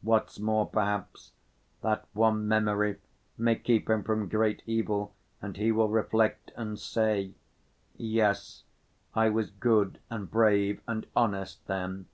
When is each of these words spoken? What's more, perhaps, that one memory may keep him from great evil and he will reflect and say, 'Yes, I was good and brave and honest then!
What's 0.00 0.38
more, 0.38 0.68
perhaps, 0.68 1.32
that 1.80 2.06
one 2.12 2.46
memory 2.46 2.98
may 3.36 3.56
keep 3.56 3.90
him 3.90 4.04
from 4.04 4.28
great 4.28 4.62
evil 4.64 5.12
and 5.40 5.56
he 5.56 5.72
will 5.72 5.88
reflect 5.88 6.52
and 6.54 6.78
say, 6.78 7.34
'Yes, 7.96 8.62
I 9.12 9.28
was 9.28 9.50
good 9.50 9.98
and 10.08 10.30
brave 10.30 10.80
and 10.86 11.04
honest 11.16 11.66
then! 11.66 12.06